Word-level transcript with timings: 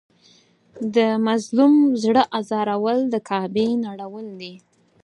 د 0.95 0.97
مظلوم 1.27 1.75
زړه 2.03 2.23
ازارول 2.39 2.99
د 3.13 3.15
کعبې 3.29 3.67
نړول 3.85 4.25
دي. 4.41 4.53